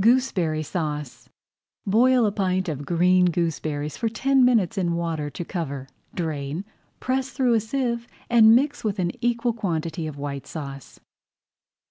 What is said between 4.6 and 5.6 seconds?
in water to